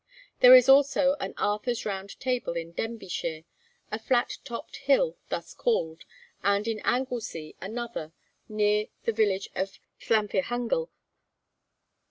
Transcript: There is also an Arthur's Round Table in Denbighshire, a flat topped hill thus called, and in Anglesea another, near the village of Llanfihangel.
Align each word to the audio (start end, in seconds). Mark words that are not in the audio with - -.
There 0.39 0.55
is 0.55 0.67
also 0.67 1.15
an 1.19 1.35
Arthur's 1.37 1.85
Round 1.85 2.19
Table 2.19 2.53
in 2.53 2.71
Denbighshire, 2.73 3.43
a 3.91 3.99
flat 3.99 4.39
topped 4.43 4.77
hill 4.77 5.15
thus 5.29 5.53
called, 5.53 6.05
and 6.41 6.67
in 6.67 6.79
Anglesea 6.79 7.53
another, 7.61 8.11
near 8.49 8.87
the 9.03 9.11
village 9.13 9.51
of 9.55 9.77
Llanfihangel. 10.09 10.89